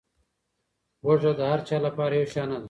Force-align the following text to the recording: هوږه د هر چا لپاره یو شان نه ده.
هوږه 1.03 1.31
د 1.39 1.41
هر 1.51 1.59
چا 1.67 1.77
لپاره 1.87 2.13
یو 2.15 2.29
شان 2.33 2.47
نه 2.51 2.57
ده. 2.57 2.59